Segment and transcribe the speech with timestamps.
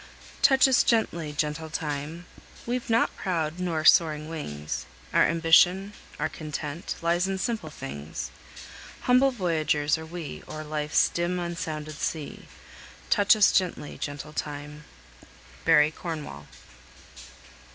[0.41, 2.25] "Touch us gently, gentle Time!
[2.65, 8.31] We've not proud nor soaring wings, Our ambition, our content, Lies in simple things;
[9.01, 12.47] Humble voyagers are we O'er life's dim unsounded sea;
[13.11, 14.85] Touch us gently, gentle Time!"
[15.65, 16.47] BARRY CORNWALL.